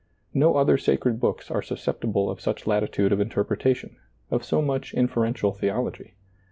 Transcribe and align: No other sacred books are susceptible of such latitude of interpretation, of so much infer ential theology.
No 0.33 0.55
other 0.55 0.79
sacred 0.79 1.19
books 1.19 1.51
are 1.51 1.61
susceptible 1.61 2.27
of 2.31 2.41
such 2.41 2.65
latitude 2.65 3.11
of 3.11 3.19
interpretation, 3.19 3.97
of 4.31 4.43
so 4.43 4.59
much 4.59 4.95
infer 4.95 5.21
ential 5.31 5.55
theology. 5.55 6.15